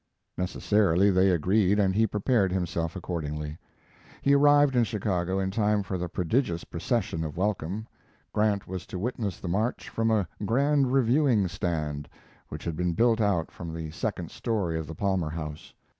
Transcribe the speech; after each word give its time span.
Necessarily 0.35 1.11
they 1.11 1.29
agreed, 1.29 1.77
and 1.77 1.93
he 1.93 2.07
prepared 2.07 2.51
himself 2.51 2.95
accordingly. 2.95 3.59
He 4.23 4.33
arrived 4.33 4.75
in 4.75 4.83
Chicago 4.83 5.37
in 5.37 5.51
time 5.51 5.83
for 5.83 5.95
the 5.95 6.09
prodigious 6.09 6.63
procession 6.63 7.23
of 7.23 7.37
welcome. 7.37 7.85
Grant 8.33 8.67
was 8.67 8.87
to 8.87 8.97
witness 8.97 9.39
the 9.39 9.47
march 9.47 9.89
from 9.89 10.09
a 10.09 10.27
grand 10.43 10.91
reviewing 10.91 11.47
stand, 11.47 12.09
which 12.49 12.63
had 12.63 12.75
been 12.75 12.93
built 12.93 13.21
out 13.21 13.51
from 13.51 13.71
the 13.75 13.91
second 13.91 14.31
story 14.31 14.75
of 14.79 14.87
the 14.87 14.95
Palmer 14.95 15.29
House. 15.29 15.71